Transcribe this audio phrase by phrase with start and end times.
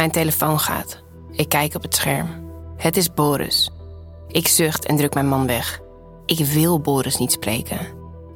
[0.00, 1.02] Mijn telefoon gaat.
[1.30, 2.28] Ik kijk op het scherm.
[2.76, 3.70] Het is Boris.
[4.28, 5.80] Ik zucht en druk mijn man weg.
[6.26, 7.78] Ik wil Boris niet spreken.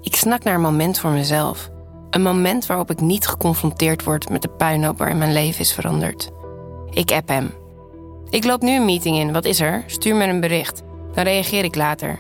[0.01, 1.71] Ik snak naar een moment voor mezelf.
[2.11, 6.31] Een moment waarop ik niet geconfronteerd word met de puinhoop waarin mijn leven is veranderd.
[6.91, 7.55] Ik app hem.
[8.31, 9.33] Ik loop nu een meeting in.
[9.33, 9.85] Wat is er?
[9.87, 10.83] Stuur me een bericht.
[11.15, 12.19] Dan reageer ik later.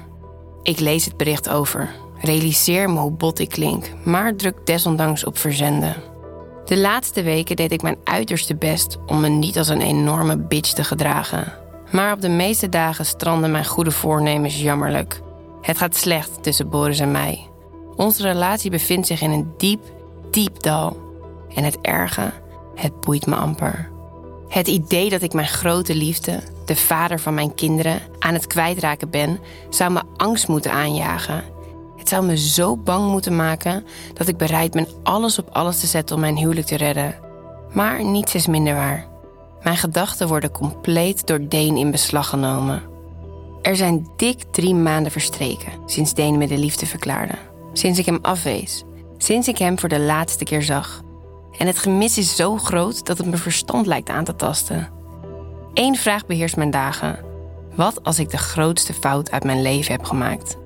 [0.63, 1.91] Ik lees het bericht over.
[2.21, 6.14] Realiseer me hoe bot ik klink, maar druk desondanks op verzenden.
[6.65, 10.73] De laatste weken deed ik mijn uiterste best om me niet als een enorme bitch
[10.73, 11.53] te gedragen.
[11.91, 15.21] Maar op de meeste dagen stranden mijn goede voornemens jammerlijk.
[15.61, 17.49] Het gaat slecht tussen Boris en mij.
[17.97, 19.81] Onze relatie bevindt zich in een diep,
[20.31, 20.97] diep dal.
[21.55, 22.33] En het erge,
[22.75, 23.91] het boeit me amper.
[24.49, 29.11] Het idee dat ik mijn grote liefde, de vader van mijn kinderen, aan het kwijtraken
[29.11, 31.45] ben, zou me angst moeten aanjagen.
[32.05, 35.87] Het zou me zo bang moeten maken dat ik bereid ben alles op alles te
[35.87, 37.15] zetten om mijn huwelijk te redden.
[37.73, 39.07] Maar niets is minder waar.
[39.63, 42.83] Mijn gedachten worden compleet door Deen in beslag genomen.
[43.63, 47.35] Er zijn dik drie maanden verstreken sinds Deen me de liefde verklaarde.
[47.73, 48.85] Sinds ik hem afwees.
[49.19, 51.03] Sinds ik hem voor de laatste keer zag.
[51.59, 54.89] En het gemis is zo groot dat het mijn verstand lijkt aan te tasten.
[55.75, 57.19] Eén vraag beheerst mijn dagen.
[57.75, 60.63] Wat als ik de grootste fout uit mijn leven heb gemaakt?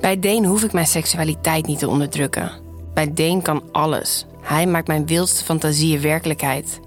[0.00, 2.50] Bij Deen hoef ik mijn seksualiteit niet te onderdrukken.
[2.94, 4.26] Bij Deen kan alles.
[4.40, 6.80] Hij maakt mijn wildste fantasieën werkelijkheid.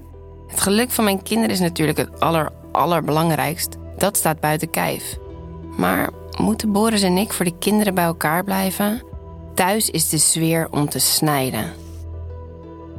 [0.46, 3.76] Het geluk van mijn kinderen is natuurlijk het aller, allerbelangrijkst.
[3.96, 5.18] Dat staat buiten kijf.
[5.76, 9.02] Maar moeten Boris en ik voor de kinderen bij elkaar blijven?
[9.54, 11.72] Thuis is de sfeer om te snijden.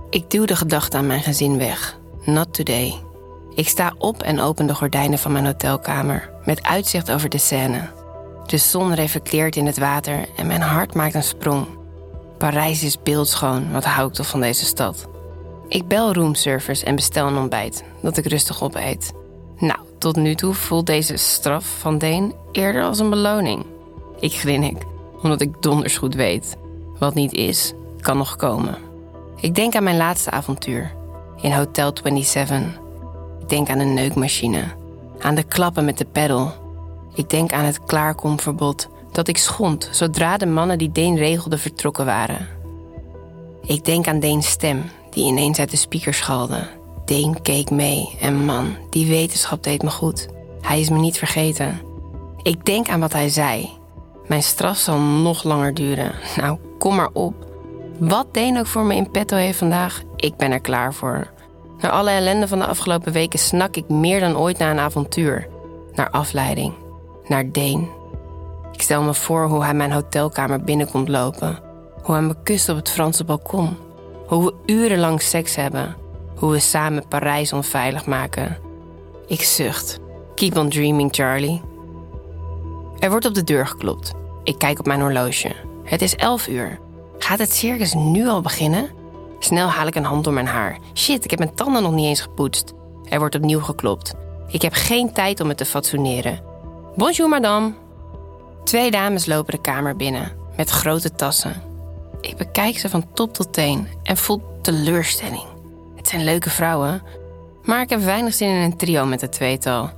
[0.09, 1.99] Ik duw de gedachte aan mijn gezin weg.
[2.25, 2.93] Not today.
[3.55, 8.03] Ik sta op en open de gordijnen van mijn hotelkamer, met uitzicht over de Seine.
[8.45, 11.67] De zon reflecteert in het water en mijn hart maakt een sprong.
[12.37, 15.07] Parijs is beeldschoon, wat hou ik toch van deze stad.
[15.67, 19.13] Ik bel roomservice en bestel een ontbijt, dat ik rustig opeet.
[19.57, 23.65] Nou, tot nu toe voelt deze straf van Deen eerder als een beloning.
[24.19, 24.77] Ik grin ik,
[25.21, 26.57] omdat ik donders goed weet.
[26.99, 28.77] Wat niet is, kan nog komen.
[29.35, 30.91] Ik denk aan mijn laatste avontuur,
[31.41, 32.57] in Hotel 27.
[33.41, 34.63] Ik denk aan de neukmachine,
[35.19, 36.64] aan de klappen met de pedal.
[37.15, 42.05] Ik denk aan het klaarkomverbod dat ik schond zodra de mannen die Deen regelde vertrokken
[42.05, 42.47] waren.
[43.61, 46.67] Ik denk aan Deens stem die ineens uit de speaker schalde.
[47.05, 50.27] Deen keek mee en man, die wetenschap deed me goed.
[50.61, 51.81] Hij is me niet vergeten.
[52.41, 53.69] Ik denk aan wat hij zei.
[54.27, 56.11] Mijn straf zal nog langer duren.
[56.35, 57.33] Nou, kom maar op.
[57.99, 61.31] Wat Deen ook voor me in petto heeft vandaag, ik ben er klaar voor.
[61.79, 65.47] Na alle ellende van de afgelopen weken snak ik meer dan ooit naar een avontuur.
[65.93, 66.73] Naar afleiding.
[67.27, 67.89] Naar Deen.
[68.71, 71.59] Ik stel me voor hoe hij mijn hotelkamer binnenkomt lopen.
[72.01, 73.77] Hoe hij me kust op het Franse balkon.
[74.27, 75.95] Hoe we urenlang seks hebben.
[76.35, 78.57] Hoe we samen Parijs onveilig maken.
[79.27, 79.99] Ik zucht.
[80.35, 81.61] Keep on dreaming, Charlie.
[82.99, 84.13] Er wordt op de deur geklopt.
[84.43, 85.51] Ik kijk op mijn horloge.
[85.83, 86.79] Het is 11 uur.
[87.17, 88.89] Gaat het circus nu al beginnen?
[89.39, 90.77] Snel haal ik een hand door mijn haar.
[90.93, 92.73] Shit, ik heb mijn tanden nog niet eens gepoetst.
[93.09, 94.13] Er wordt opnieuw geklopt.
[94.47, 96.53] Ik heb geen tijd om het te fatsoeneren.
[96.97, 97.73] Bonjour, madame.
[98.63, 101.61] Twee dames lopen de kamer binnen met grote tassen.
[102.21, 105.43] Ik bekijk ze van top tot teen en voel teleurstelling.
[105.95, 107.03] Het zijn leuke vrouwen,
[107.63, 109.89] maar ik heb weinig zin in een trio met het tweetal.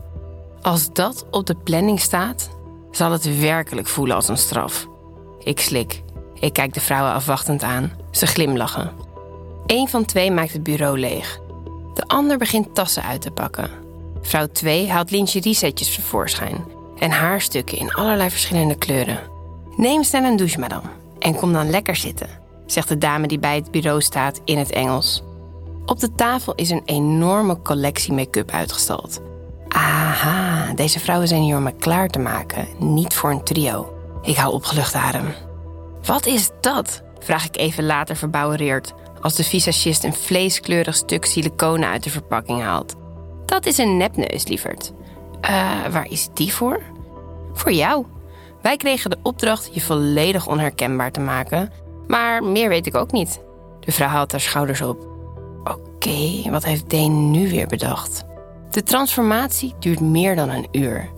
[0.62, 2.50] Als dat op de planning staat,
[2.92, 4.88] zal het werkelijk voelen als een straf.
[5.40, 6.04] Ik slik.
[6.34, 7.92] Ik kijk de vrouwen afwachtend aan.
[8.12, 8.92] Ze glimlachen.
[9.66, 11.40] Eén van twee maakt het bureau leeg.
[11.94, 13.70] De ander begint tassen uit te pakken.
[14.22, 19.20] Vrouw 2 haalt lingerie-setjes tevoorschijn en haarstukken in allerlei verschillende kleuren.
[19.76, 22.30] Neem snel een douche, madame, en kom dan lekker zitten,
[22.66, 25.24] zegt de dame die bij het bureau staat in het Engels.
[25.86, 29.22] Op de tafel is een enorme collectie make-up uitgestald.
[29.68, 33.94] Aha, deze vrouwen zijn hier om me klaar te maken, niet voor een trio.
[34.22, 35.34] Ik hou opgelucht adem.
[36.04, 37.04] Wat is dat?
[37.20, 42.62] vraag ik even later verbouwereerd als de visagist een vleeskleurig stuk siliconen uit de verpakking
[42.62, 42.96] haalt.
[43.46, 44.94] Dat is een nepneus, lieverd.
[45.50, 46.82] Uh, waar is die voor?
[47.54, 48.06] Voor jou.
[48.62, 51.72] Wij kregen de opdracht je volledig onherkenbaar te maken,
[52.08, 53.42] maar meer weet ik ook niet.
[53.80, 55.08] De vrouw haalt haar schouders op.
[55.64, 58.24] Oké, wat heeft Deen nu weer bedacht?
[58.70, 61.10] De transformatie duurt meer dan een uur.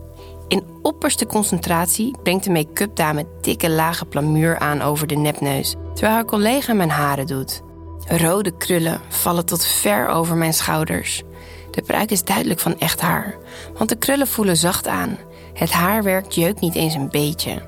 [0.47, 6.13] In opperste concentratie brengt de make-up dame dikke lage plamuur aan over de nepneus, terwijl
[6.13, 7.61] haar collega mijn haren doet.
[8.07, 11.23] Rode krullen vallen tot ver over mijn schouders.
[11.71, 13.35] De pruik is duidelijk van echt haar,
[13.77, 15.17] want de krullen voelen zacht aan.
[15.53, 17.61] Het haarwerk jeukt niet eens een beetje.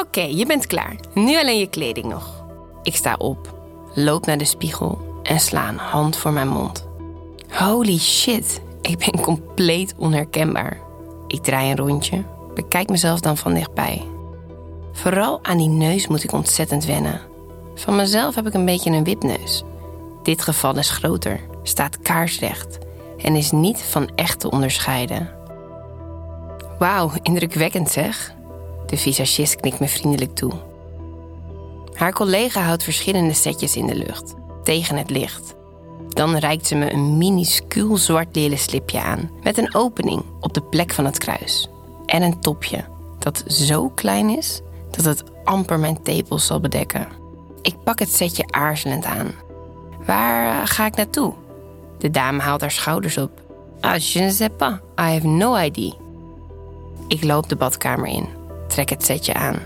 [0.00, 0.96] Oké, je bent klaar.
[1.14, 2.44] Nu alleen je kleding nog.
[2.82, 3.54] Ik sta op,
[3.94, 6.86] loop naar de spiegel en sla een hand voor mijn mond.
[7.48, 10.80] Holy shit, ik ben compleet onherkenbaar.
[11.26, 12.24] Ik draai een rondje,
[12.54, 14.06] bekijk mezelf dan van dichtbij.
[14.92, 17.20] Vooral aan die neus moet ik ontzettend wennen.
[17.74, 19.62] Van mezelf heb ik een beetje een wipneus.
[20.22, 22.78] Dit geval is groter, staat kaarsrecht
[23.22, 25.30] en is niet van echt te onderscheiden.
[26.78, 28.34] Wauw, indrukwekkend zeg.
[28.86, 30.52] De visagist knikt me vriendelijk toe.
[31.94, 34.34] Haar collega houdt verschillende setjes in de lucht,
[34.64, 35.54] tegen het licht.
[36.08, 40.62] Dan reikt ze me een minuscuul zwart leren slipje aan, met een opening op de
[40.62, 41.68] plek van het kruis.
[42.06, 42.84] En een topje
[43.18, 47.08] dat zo klein is dat het amper mijn tepels zal bedekken.
[47.62, 49.32] Ik pak het setje aarzelend aan.
[50.06, 51.34] Waar ga ik naartoe?
[52.00, 53.30] De dame haalt haar schouders op.
[53.80, 54.72] Ah, je ne sais pas.
[54.72, 55.92] I have no idea.
[57.08, 58.28] Ik loop de badkamer in,
[58.68, 59.58] trek het setje aan.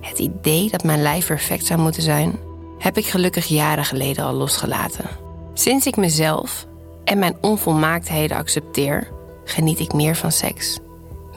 [0.00, 2.38] Het idee dat mijn lijf perfect zou moeten zijn,
[2.78, 5.04] heb ik gelukkig jaren geleden al losgelaten.
[5.54, 6.66] Sinds ik mezelf
[7.04, 9.08] en mijn onvolmaaktheden accepteer,
[9.44, 10.78] geniet ik meer van seks.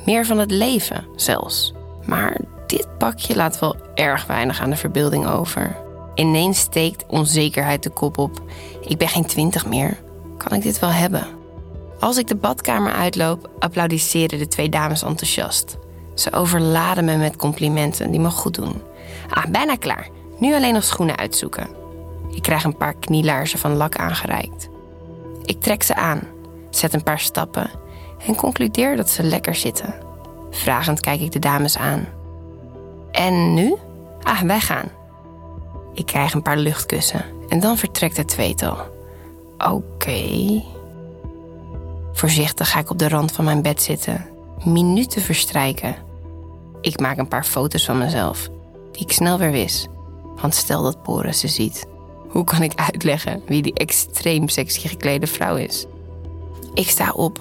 [0.05, 1.73] Meer van het leven zelfs.
[2.05, 2.37] Maar
[2.67, 5.75] dit pakje laat wel erg weinig aan de verbeelding over.
[6.15, 8.41] Ineens steekt onzekerheid de kop op.
[8.81, 9.97] Ik ben geen twintig meer.
[10.37, 11.27] Kan ik dit wel hebben?
[11.99, 15.77] Als ik de badkamer uitloop, applaudisseren de twee dames enthousiast.
[16.13, 18.81] Ze overladen me met complimenten die me goed doen.
[19.29, 20.09] Ah, bijna klaar.
[20.39, 21.67] Nu alleen nog schoenen uitzoeken.
[22.31, 24.69] Ik krijg een paar knielaarzen van lak aangereikt.
[25.43, 26.21] Ik trek ze aan,
[26.69, 27.69] zet een paar stappen
[28.27, 29.95] en concludeer dat ze lekker zitten.
[30.51, 32.07] Vragend kijk ik de dames aan.
[33.11, 33.75] En nu?
[34.21, 34.89] Ah, wij gaan.
[35.93, 38.77] Ik krijg een paar luchtkussen en dan vertrekt het tweetal.
[39.57, 40.61] Oké.
[42.13, 44.25] Voorzichtig ga ik op de rand van mijn bed zitten.
[44.63, 45.95] Minuten verstrijken.
[46.81, 48.49] Ik maak een paar foto's van mezelf,
[48.91, 49.87] die ik snel weer wist.
[50.41, 51.85] Want stel dat Boris ze ziet,
[52.29, 55.85] hoe kan ik uitleggen wie die extreem sexy geklede vrouw is?
[56.73, 57.39] Ik sta op,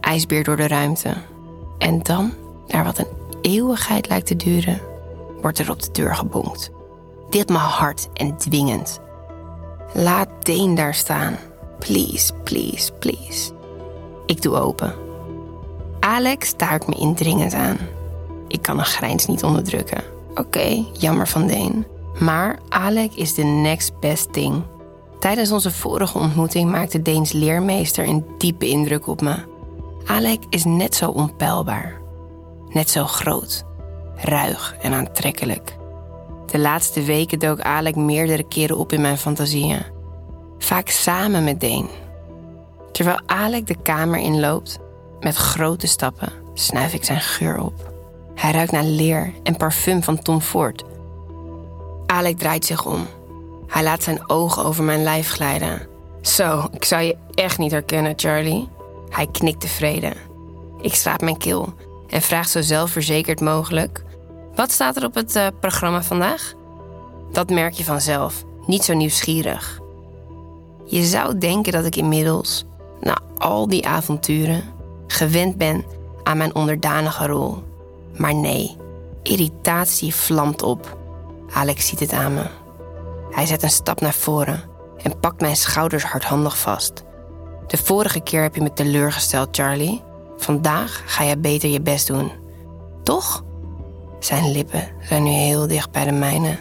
[0.00, 1.14] ijsbeer door de ruimte.
[1.78, 2.32] En dan,
[2.66, 3.06] naar wat een
[3.40, 4.80] eeuwigheid lijkt te duren,
[5.40, 6.70] wordt er op de deur gebonkt.
[7.30, 9.00] Dit me hard en dwingend.
[9.92, 11.36] Laat Deen daar staan.
[11.80, 13.50] Please, please, please.
[14.26, 14.94] Ik doe open.
[16.00, 17.78] Alex staart me indringend aan.
[18.48, 20.02] Ik kan een grijns niet onderdrukken.
[20.34, 21.86] Oké, jammer van Deen.
[22.18, 24.62] Maar Alec is de next best thing.
[25.18, 29.34] Tijdens onze vorige ontmoeting maakte Deens leermeester een diepe indruk op me.
[30.06, 32.00] Alec is net zo onpeilbaar.
[32.68, 33.64] Net zo groot,
[34.14, 35.76] ruig en aantrekkelijk.
[36.46, 39.82] De laatste weken dook Alec meerdere keren op in mijn fantasieën.
[40.62, 41.88] Vaak samen met Deen.
[42.92, 44.78] Terwijl Alec de kamer inloopt,
[45.20, 47.92] met grote stappen, snuif ik zijn geur op.
[48.34, 50.84] Hij ruikt naar leer en parfum van Tom Ford.
[52.06, 53.06] Alec draait zich om.
[53.66, 55.86] Hij laat zijn ogen over mijn lijf glijden.
[56.22, 58.68] Zo, ik zou je echt niet herkennen, Charlie.
[59.08, 60.14] Hij knikt tevreden.
[60.80, 61.74] Ik slaap mijn keel
[62.08, 64.04] en vraag zo zelfverzekerd mogelijk:
[64.54, 66.52] Wat staat er op het uh, programma vandaag?
[67.32, 69.80] Dat merk je vanzelf, niet zo nieuwsgierig.
[70.90, 72.64] Je zou denken dat ik inmiddels,
[73.00, 74.62] na al die avonturen,
[75.06, 75.84] gewend ben
[76.22, 77.62] aan mijn onderdanige rol.
[78.16, 78.76] Maar nee,
[79.22, 80.98] irritatie vlamt op.
[81.52, 82.44] Alex ziet het aan me.
[83.30, 84.62] Hij zet een stap naar voren
[85.02, 87.04] en pakt mijn schouders hardhandig vast.
[87.66, 90.02] De vorige keer heb je me teleurgesteld, Charlie.
[90.36, 92.30] Vandaag ga je beter je best doen.
[93.02, 93.44] Toch?
[94.18, 96.56] Zijn lippen zijn nu heel dicht bij de mijne.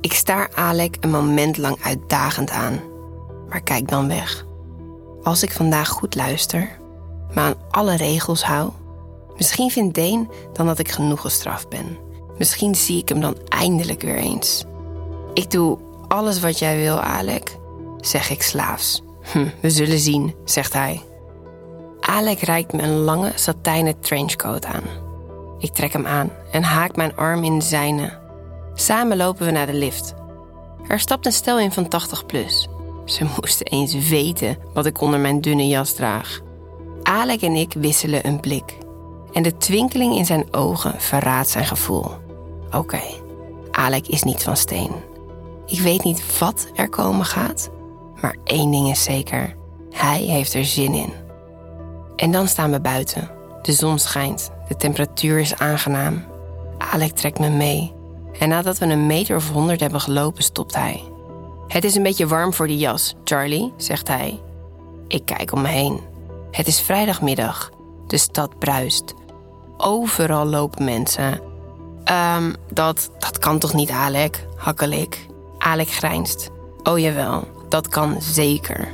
[0.00, 2.80] Ik staar Alec een moment lang uitdagend aan,
[3.52, 4.46] maar kijk dan weg.
[5.22, 6.78] Als ik vandaag goed luister,
[7.34, 8.70] maar aan alle regels hou,
[9.36, 11.98] misschien vindt Deen dan dat ik genoeg gestraft ben.
[12.38, 14.64] Misschien zie ik hem dan eindelijk weer eens.
[15.34, 15.78] Ik doe
[16.08, 17.56] alles wat jij wil, Alec,
[18.00, 19.02] zeg ik slaafs.
[19.32, 21.02] Hm, we zullen zien, zegt hij.
[22.00, 24.84] Alec reikt me een lange satijnen trenchcoat aan.
[25.58, 28.18] Ik trek hem aan en haak mijn arm in de zijne.
[28.74, 30.14] Samen lopen we naar de lift.
[30.88, 32.68] Er stapt een stel in van 80 plus.
[33.04, 36.40] Ze moesten eens weten wat ik onder mijn dunne jas draag.
[37.02, 38.78] Alec en ik wisselen een blik.
[39.32, 42.06] En de twinkeling in zijn ogen verraadt zijn gevoel.
[42.70, 43.00] Oké,
[43.70, 44.90] Alec is niet van steen.
[45.66, 47.70] Ik weet niet wat er komen gaat,
[48.20, 49.56] maar één ding is zeker:
[49.90, 51.12] hij heeft er zin in.
[52.16, 53.30] En dan staan we buiten.
[53.62, 56.24] De zon schijnt, de temperatuur is aangenaam.
[56.78, 57.92] Alec trekt me mee.
[58.38, 61.02] En nadat we een meter of honderd hebben gelopen, stopt hij.
[61.72, 64.40] Het is een beetje warm voor die jas, Charlie, zegt hij.
[65.08, 66.00] Ik kijk om me heen.
[66.50, 67.70] Het is vrijdagmiddag.
[68.06, 69.14] De stad bruist.
[69.76, 71.40] Overal lopen mensen.
[72.36, 74.46] Um, dat, dat kan toch niet, Alec?
[74.56, 75.26] Hakkel ik.
[75.58, 76.50] Alec grijnst.
[76.82, 78.88] Oh jawel, dat kan zeker.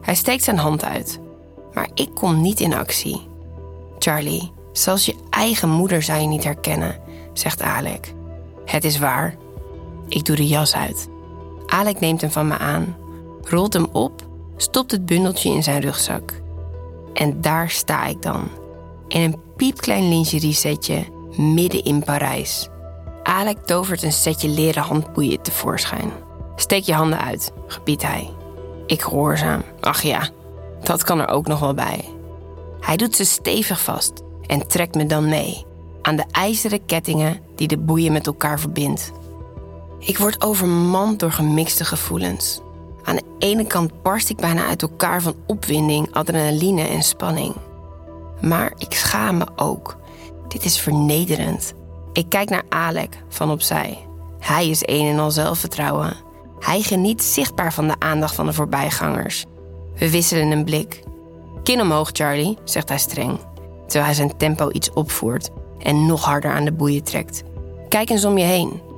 [0.00, 1.20] Hij steekt zijn hand uit,
[1.72, 3.28] maar ik kom niet in actie.
[3.98, 7.00] Charlie, zelfs je eigen moeder zou je niet herkennen,
[7.32, 8.12] zegt Alec.
[8.64, 9.36] Het is waar.
[10.08, 11.09] Ik doe de jas uit.
[11.70, 12.96] Alec neemt hem van me aan,
[13.42, 16.32] rolt hem op, stopt het bundeltje in zijn rugzak.
[17.12, 18.48] En daar sta ik dan,
[19.08, 21.04] in een piepklein lingerie setje
[21.36, 22.68] midden in Parijs.
[23.22, 26.12] Alec tovert een setje leren handboeien tevoorschijn.
[26.56, 28.30] Steek je handen uit, gebiedt hij.
[28.86, 29.62] Ik gehoorzaam.
[29.80, 30.28] Ach ja,
[30.82, 32.04] dat kan er ook nog wel bij.
[32.80, 34.12] Hij doet ze stevig vast
[34.46, 35.64] en trekt me dan mee
[36.02, 39.12] aan de ijzeren kettingen die de boeien met elkaar verbindt.
[40.00, 42.60] Ik word overmand door gemixte gevoelens.
[43.02, 47.54] Aan de ene kant barst ik bijna uit elkaar van opwinding, adrenaline en spanning.
[48.40, 49.96] Maar ik schaam me ook.
[50.48, 51.72] Dit is vernederend.
[52.12, 54.06] Ik kijk naar Alec van opzij.
[54.38, 56.16] Hij is een en al zelfvertrouwen.
[56.58, 59.44] Hij geniet zichtbaar van de aandacht van de voorbijgangers.
[59.94, 61.02] We wisselen een blik.
[61.62, 63.38] Kin omhoog, Charlie, zegt hij streng,
[63.82, 67.42] terwijl hij zijn tempo iets opvoert en nog harder aan de boeien trekt.
[67.88, 68.89] Kijk eens om je heen.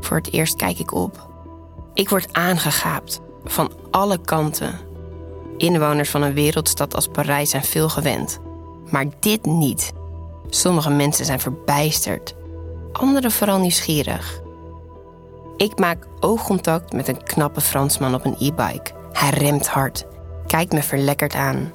[0.00, 1.28] Voor het eerst kijk ik op.
[1.94, 4.78] Ik word aangegaapt van alle kanten.
[5.56, 8.38] Inwoners van een wereldstad als Parijs zijn veel gewend.
[8.90, 9.92] Maar dit niet.
[10.48, 12.34] Sommige mensen zijn verbijsterd,
[12.92, 14.40] anderen vooral nieuwsgierig.
[15.56, 18.92] Ik maak oogcontact met een knappe Fransman op een e-bike.
[19.12, 20.06] Hij remt hard,
[20.46, 21.72] kijkt me verlekkerd aan.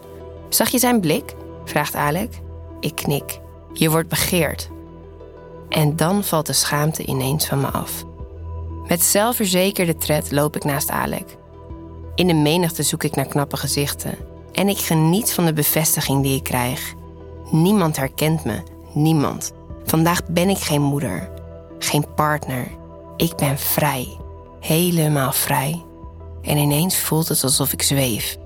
[0.50, 1.36] Zag je zijn blik?
[1.66, 2.34] vraagt Alec.
[2.80, 3.40] Ik knik.
[3.74, 4.70] Je wordt begeerd.
[5.70, 8.04] En dan valt de schaamte ineens van me af.
[8.88, 11.38] Met zelfverzekerde tred loop ik naast Alec.
[12.16, 14.18] In de menigte zoek ik naar knappe gezichten.
[14.52, 16.94] En ik geniet van de bevestiging die ik krijg.
[17.52, 18.64] Niemand herkent me.
[18.94, 19.52] Niemand.
[19.84, 21.30] Vandaag ben ik geen moeder.
[21.80, 22.68] Geen partner.
[23.18, 24.18] Ik ben vrij.
[24.60, 25.84] Helemaal vrij.
[26.42, 28.38] En ineens voelt het alsof ik zweef.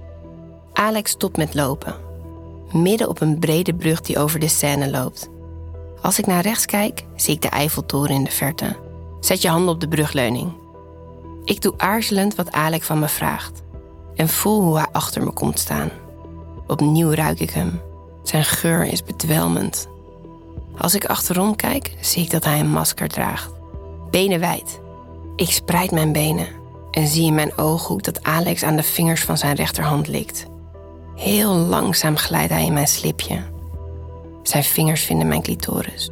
[0.73, 1.95] Alex stopt met lopen.
[2.71, 5.29] Midden op een brede brug die over de Seine loopt.
[6.01, 8.75] Als ik naar rechts kijk, zie ik de Eiffeltoren in de verte.
[9.19, 10.51] Zet je handen op de brugleuning.
[11.43, 13.61] Ik doe aarzelend wat Alex van me vraagt.
[14.15, 15.89] En voel hoe hij achter me komt staan.
[16.67, 17.81] Opnieuw ruik ik hem.
[18.23, 19.87] Zijn geur is bedwelmend.
[20.77, 23.51] Als ik achterom kijk, zie ik dat hij een masker draagt.
[24.09, 24.79] Benen wijd.
[25.35, 26.47] Ik spreid mijn benen
[26.91, 30.45] en zie in mijn ooghoek dat Alex aan de vingers van zijn rechterhand likt.
[31.15, 33.43] Heel langzaam glijdt hij in mijn slipje.
[34.43, 36.09] Zijn vingers vinden mijn clitoris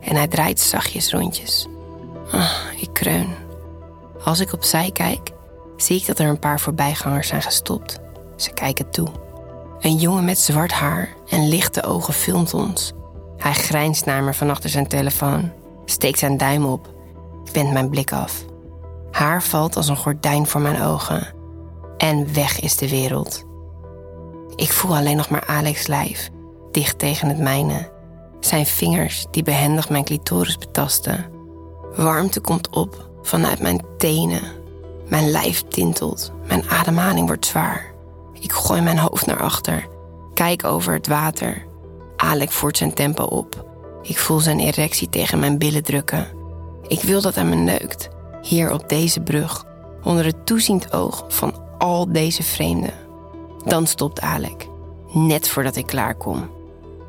[0.00, 1.66] en hij draait zachtjes rondjes.
[2.32, 3.34] Oh, ik kreun.
[4.24, 5.30] Als ik opzij kijk,
[5.76, 7.98] zie ik dat er een paar voorbijgangers zijn gestopt.
[8.36, 9.08] Ze kijken toe.
[9.80, 12.92] Een jongen met zwart haar en lichte ogen filmt ons.
[13.36, 15.52] Hij grijnst naar me van achter zijn telefoon,
[15.84, 16.92] steekt zijn duim op,
[17.52, 18.44] wendt mijn blik af.
[19.10, 21.34] Haar valt als een gordijn voor mijn ogen.
[21.96, 23.44] En weg is de wereld.
[24.54, 26.30] Ik voel alleen nog maar Alex' lijf,
[26.70, 27.90] dicht tegen het mijne.
[28.40, 31.37] Zijn vingers die behendig mijn clitoris betasten.
[31.98, 34.42] Warmte komt op vanuit mijn tenen.
[35.08, 37.92] Mijn lijf tintelt, mijn ademhaling wordt zwaar.
[38.40, 39.86] Ik gooi mijn hoofd naar achter,
[40.34, 41.66] kijk over het water.
[42.16, 43.64] Alec voert zijn tempo op.
[44.02, 46.26] Ik voel zijn erectie tegen mijn billen drukken.
[46.86, 48.08] Ik wil dat hij me neukt,
[48.42, 49.64] hier op deze brug,
[50.02, 52.94] onder het toeziend oog van al deze vreemden.
[53.64, 54.66] Dan stopt Alec,
[55.12, 56.50] net voordat ik klaarkom.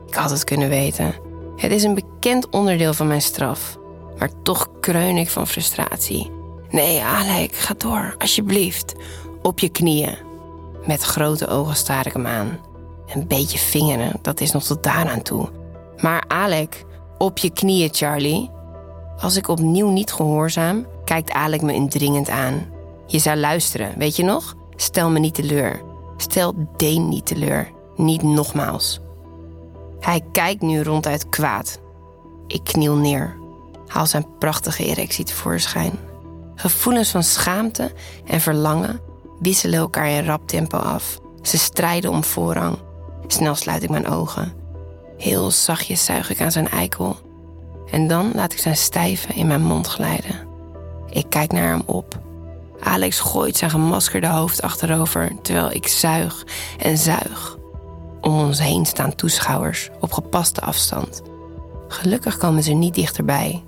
[0.07, 1.13] Ik had het kunnen weten.
[1.55, 3.78] Het is een bekend onderdeel van mijn straf,
[4.19, 6.31] maar toch kreun ik van frustratie.
[6.69, 8.95] Nee, Alec, ga door, alsjeblieft.
[9.41, 10.17] Op je knieën.
[10.85, 12.59] Met grote ogen staar ik hem aan.
[13.13, 15.49] Een beetje vingeren, dat is nog tot daaraan toe.
[15.97, 16.85] Maar Alec,
[17.17, 18.49] op je knieën, Charlie.
[19.17, 22.67] Als ik opnieuw niet gehoorzaam, kijkt Alec me indringend aan.
[23.07, 24.55] Je zou luisteren, weet je nog?
[24.75, 25.81] Stel me niet teleur.
[26.17, 27.71] Stel Deen niet teleur.
[27.95, 28.99] Niet nogmaals.
[29.99, 31.79] Hij kijkt nu ronduit kwaad.
[32.47, 33.37] Ik kniel neer.
[33.89, 35.99] Haal zijn prachtige erectie tevoorschijn.
[36.55, 37.91] Gevoelens van schaamte
[38.25, 38.99] en verlangen
[39.39, 41.19] wisselen elkaar in rap tempo af.
[41.41, 42.77] Ze strijden om voorrang.
[43.27, 44.53] Snel sluit ik mijn ogen.
[45.17, 47.17] Heel zachtjes zuig ik aan zijn eikel.
[47.91, 50.47] En dan laat ik zijn stijve in mijn mond glijden.
[51.09, 52.19] Ik kijk naar hem op.
[52.79, 56.45] Alex gooit zijn gemaskerde hoofd achterover terwijl ik zuig
[56.77, 57.57] en zuig.
[58.21, 61.21] Om ons heen staan toeschouwers op gepaste afstand.
[61.87, 63.63] Gelukkig komen ze niet dichterbij.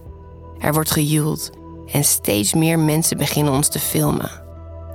[0.62, 1.50] Er wordt gejoeld
[1.92, 4.42] en steeds meer mensen beginnen ons te filmen.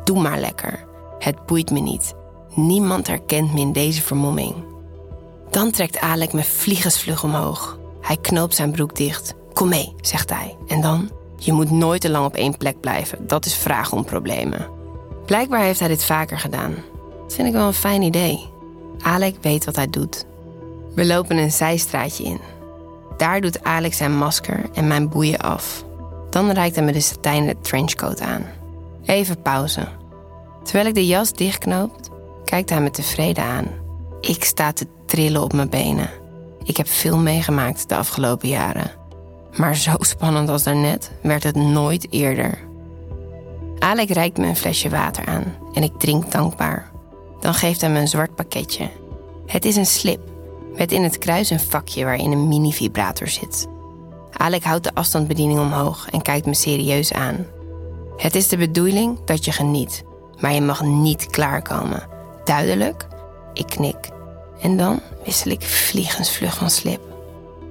[0.05, 0.85] Doe maar lekker.
[1.19, 2.15] Het boeit me niet.
[2.55, 4.55] Niemand herkent me in deze vermomming.
[5.51, 7.79] Dan trekt Alec me vliegensvlug omhoog.
[8.01, 9.35] Hij knoopt zijn broek dicht.
[9.53, 10.57] Kom mee, zegt hij.
[10.67, 11.11] En dan?
[11.37, 13.27] Je moet nooit te lang op één plek blijven.
[13.27, 14.69] Dat is vragen om problemen.
[15.27, 16.75] Blijkbaar heeft hij dit vaker gedaan.
[17.23, 18.47] Dat vind ik wel een fijn idee.
[19.03, 20.27] Alec weet wat hij doet.
[20.95, 22.41] We lopen een zijstraatje in.
[23.17, 25.85] Daar doet Alex zijn masker en mijn boeien af.
[26.31, 28.45] Dan reikt hij me de satijnen trenchcoat aan.
[29.05, 29.89] Even pauze.
[30.63, 32.11] Terwijl ik de jas dichtknoopt,
[32.45, 33.67] kijkt hij me tevreden aan.
[34.21, 36.11] Ik sta te trillen op mijn benen.
[36.63, 38.91] Ik heb veel meegemaakt de afgelopen jaren.
[39.57, 42.59] Maar zo spannend als daarnet werd het nooit eerder.
[43.79, 46.91] Alec reikt me een flesje water aan en ik drink dankbaar.
[47.41, 48.89] Dan geeft hij me een zwart pakketje.
[49.47, 50.21] Het is een slip
[50.77, 53.67] met in het kruis een vakje waarin een mini-vibrator zit.
[54.33, 57.47] Alec houdt de afstandsbediening omhoog en kijkt me serieus aan.
[58.17, 60.05] Het is de bedoeling dat je geniet,
[60.41, 62.09] maar je mag niet klaarkomen.
[62.45, 63.07] Duidelijk?
[63.53, 64.11] Ik knik.
[64.61, 67.01] En dan wissel ik vliegensvlug van slip.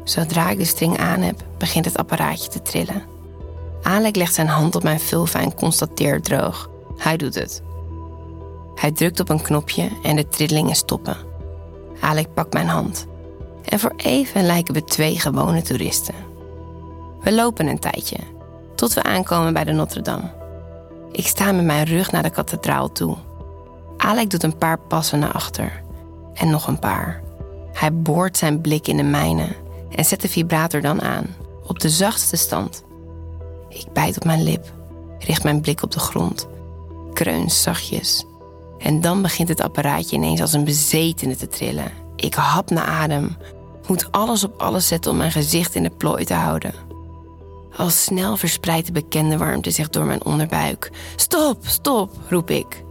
[0.04, 3.04] Zodra ik de string aan heb, begint het apparaatje te trillen.
[3.84, 6.70] Alec legt zijn hand op mijn vulva en constateert droog.
[6.98, 7.62] Hij doet het.
[8.76, 11.18] Hij drukt op een knopje en de trillingen stoppen.
[12.00, 13.06] Alec pakt mijn hand.
[13.66, 16.16] En voor even lijken we twee gewone toeristen.
[17.22, 18.18] We lopen een tijdje,
[18.76, 20.32] tot we aankomen bij de Notre-Dame.
[21.12, 23.18] Ik sta met mijn rug naar de kathedraal toe.
[23.98, 25.82] Alec doet een paar passen naar achter.
[26.34, 27.22] En nog een paar.
[27.74, 29.48] Hij boort zijn blik in de mijne
[29.90, 31.36] en zet de vibrator dan aan,
[31.68, 32.84] op de zachtste stand.
[33.70, 34.72] Ik bijt op mijn lip,
[35.20, 36.48] richt mijn blik op de grond,
[37.14, 38.26] kreun zachtjes.
[38.86, 41.92] En dan begint het apparaatje ineens als een bezetene te trillen.
[42.16, 43.38] Ik hap naar adem,
[43.88, 46.74] moet alles op alles zetten om mijn gezicht in de plooi te houden.
[47.78, 50.92] Al snel verspreidt de bekende warmte zich door mijn onderbuik.
[51.16, 52.84] Stop, stop, roep ik.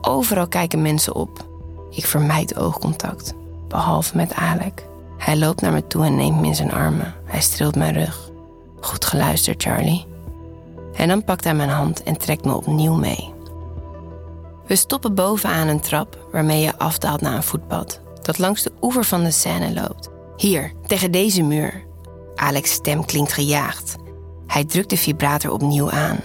[0.00, 1.46] Overal kijken mensen op.
[1.90, 3.34] Ik vermijd oogcontact,
[3.68, 4.86] behalve met Alec.
[5.18, 7.14] Hij loopt naar me toe en neemt me in zijn armen.
[7.24, 8.30] Hij streelt mijn rug.
[8.80, 10.06] Goed geluisterd, Charlie.
[10.94, 13.31] En dan pakt hij mijn hand en trekt me opnieuw mee.
[14.72, 19.04] We stoppen bovenaan een trap waarmee je afdaalt naar een voetpad dat langs de oever
[19.04, 20.08] van de Seine loopt.
[20.36, 21.84] Hier, tegen deze muur.
[22.34, 23.96] Alex' stem klinkt gejaagd.
[24.46, 26.20] Hij drukt de vibrator opnieuw aan.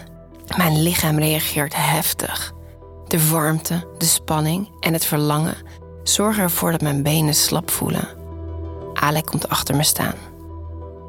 [0.57, 2.53] Mijn lichaam reageert heftig.
[3.07, 5.57] De warmte, de spanning en het verlangen
[6.03, 8.07] zorgen ervoor dat mijn benen slap voelen.
[8.93, 10.15] Alec komt achter me staan.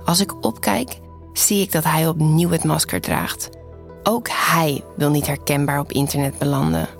[0.05, 1.01] Als ik opkijk,
[1.33, 3.49] zie ik dat hij opnieuw het masker draagt.
[4.03, 6.99] Ook hij wil niet herkenbaar op internet belanden.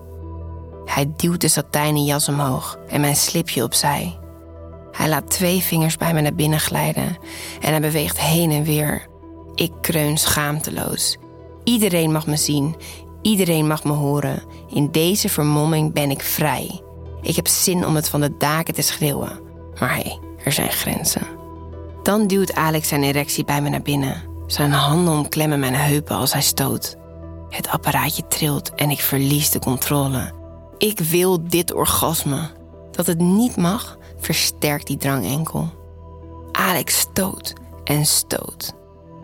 [0.89, 4.19] Hij duwt de satijnen jas omhoog en mijn slipje opzij.
[4.93, 7.19] Hij laat twee vingers bij me naar binnen glijden
[7.61, 9.07] en hij beweegt heen en weer.
[9.55, 11.17] Ik kreun schaamteloos.
[11.65, 12.77] Iedereen mag me zien,
[13.23, 14.43] iedereen mag me horen.
[14.69, 16.81] In deze vermomming ben ik vrij.
[17.23, 19.41] Ik heb zin om het van de daken te schreeuwen.
[19.81, 21.27] Maar hé, hey, er zijn grenzen.
[22.03, 24.23] Dan duwt Alex zijn erectie bij me naar binnen.
[24.47, 26.97] Zijn handen omklemmen mijn heupen als hij stoot.
[27.49, 30.38] Het apparaatje trilt en ik verlies de controle.
[30.79, 32.51] Ik wil dit orgasme.
[32.91, 35.69] Dat het niet mag, versterkt die drang enkel.
[36.53, 37.53] Alex stoot
[37.85, 38.75] en stoot.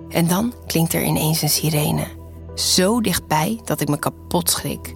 [0.08, 2.06] En dan klinkt er ineens een sirene.
[2.54, 4.94] Zo dichtbij dat ik me kapot schrik.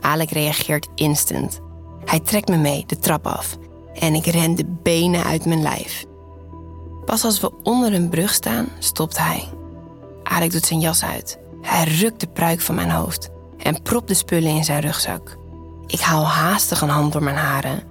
[0.00, 1.60] Alex reageert instant.
[2.04, 3.56] Hij trekt me mee de trap af
[3.94, 6.04] en ik ren de benen uit mijn lijf.
[7.04, 9.44] Pas als we onder een brug staan, stopt hij.
[10.22, 11.38] Alex doet zijn jas uit.
[11.62, 15.37] Hij rukt de pruik van mijn hoofd en propt de spullen in zijn rugzak.
[15.88, 17.82] Ik haal haastig een hand door mijn haren.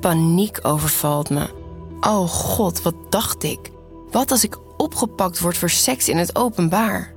[0.00, 1.48] Paniek overvalt me.
[2.00, 3.70] Oh god, wat dacht ik?
[4.10, 7.12] Wat als ik opgepakt word voor seks in het openbaar?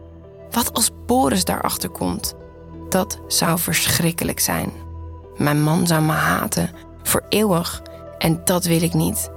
[0.51, 2.35] Wat als Boris daarachter komt?
[2.89, 4.71] Dat zou verschrikkelijk zijn.
[5.37, 6.69] Mijn man zou me haten,
[7.03, 7.81] voor eeuwig,
[8.17, 9.31] en dat wil ik niet.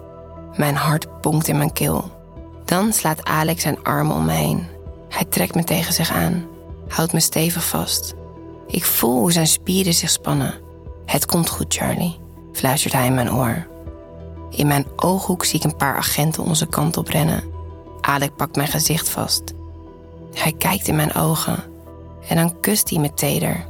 [0.56, 2.10] Mijn hart bonkt in mijn keel.
[2.64, 4.66] Dan slaat Alex zijn armen om me heen.
[5.08, 6.46] Hij trekt me tegen zich aan,
[6.88, 8.14] houdt me stevig vast.
[8.72, 10.54] Ik voel hoe zijn spieren zich spannen.
[11.06, 12.18] Het komt goed, Charlie,
[12.52, 13.66] fluistert hij in mijn oor.
[14.50, 17.44] In mijn ooghoek zie ik een paar agenten onze kant op rennen.
[18.00, 19.42] Alec pakt mijn gezicht vast.
[20.32, 21.64] Hij kijkt in mijn ogen
[22.28, 23.66] en dan kust hij me teder.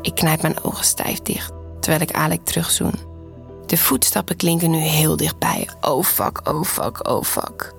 [0.00, 2.94] Ik knijp mijn ogen stijf dicht terwijl ik Alec terugzoen.
[3.66, 5.68] De voetstappen klinken nu heel dichtbij.
[5.80, 7.74] Oh fuck, oh fuck, oh fuck.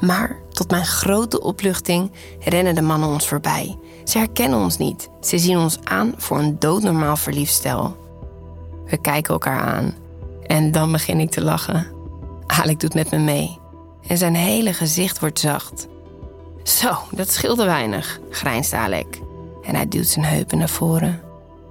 [0.00, 3.78] Maar tot mijn grote opluchting rennen de mannen ons voorbij.
[4.08, 5.08] Ze herkennen ons niet.
[5.20, 7.96] Ze zien ons aan voor een doodnormaal verliefd stel.
[8.86, 9.94] We kijken elkaar aan.
[10.46, 11.86] En dan begin ik te lachen.
[12.46, 13.58] Alec doet met me mee.
[14.06, 15.86] En zijn hele gezicht wordt zacht.
[16.62, 19.20] Zo, dat scheelde weinig, grijnst Alec.
[19.62, 21.20] En hij duwt zijn heupen naar voren.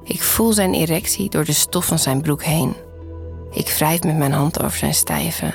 [0.04, 2.76] Ik voel zijn erectie door de stof van zijn broek heen.
[3.52, 5.54] Ik wrijf met mijn hand over zijn stijve.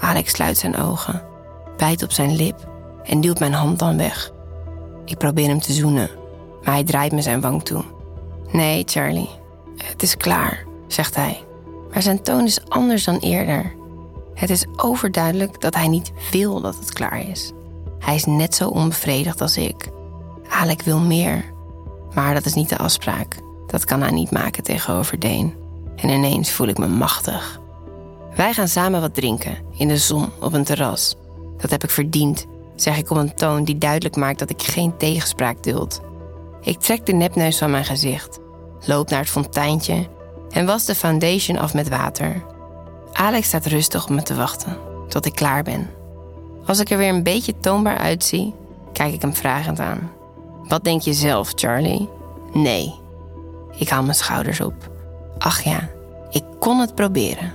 [0.00, 1.24] Alex sluit zijn ogen,
[1.76, 2.68] bijt op zijn lip
[3.02, 4.31] en duwt mijn hand dan weg.
[5.12, 6.10] Ik probeer hem te zoenen,
[6.62, 7.84] maar hij draait me zijn wang toe.
[8.52, 9.28] Nee, Charlie,
[9.76, 11.44] het is klaar, zegt hij.
[11.92, 13.74] Maar zijn toon is anders dan eerder.
[14.34, 17.52] Het is overduidelijk dat hij niet wil dat het klaar is.
[17.98, 19.88] Hij is net zo onbevredigd als ik.
[20.48, 21.44] Alec wil meer.
[22.14, 23.36] Maar dat is niet de afspraak.
[23.66, 25.54] Dat kan hij niet maken tegenover Deen.
[25.96, 27.60] En ineens voel ik me machtig.
[28.36, 31.16] Wij gaan samen wat drinken, in de zon, op een terras.
[31.56, 32.46] Dat heb ik verdiend,
[32.82, 36.00] zeg ik op een toon die duidelijk maakt dat ik geen tegenspraak duld.
[36.60, 38.38] Ik trek de nepneus van mijn gezicht,
[38.86, 40.06] loop naar het fonteintje
[40.50, 42.44] en was de foundation af met water.
[43.12, 44.76] Alex staat rustig op me te wachten,
[45.08, 45.90] tot ik klaar ben.
[46.66, 48.54] Als ik er weer een beetje toonbaar uitzie,
[48.92, 50.10] kijk ik hem vragend aan.
[50.68, 52.08] Wat denk je zelf, Charlie?
[52.52, 52.94] Nee.
[53.76, 54.74] Ik haal mijn schouders op.
[55.38, 55.88] Ach ja,
[56.30, 57.52] ik kon het proberen.